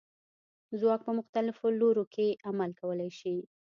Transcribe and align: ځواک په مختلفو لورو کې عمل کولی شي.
ځواک 0.79 1.01
په 1.07 1.11
مختلفو 1.19 1.65
لورو 1.79 2.03
کې 2.13 2.27
عمل 2.47 2.71
کولی 2.81 3.09
شي. 3.19 3.35